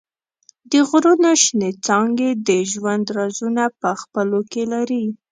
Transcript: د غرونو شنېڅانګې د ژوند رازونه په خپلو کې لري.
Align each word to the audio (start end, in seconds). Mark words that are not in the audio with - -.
د 0.71 0.73
غرونو 0.89 1.29
شنېڅانګې 1.43 2.31
د 2.47 2.49
ژوند 2.71 3.05
رازونه 3.17 3.63
په 3.81 3.89
خپلو 4.01 4.39
کې 4.51 4.63
لري. 4.73 5.03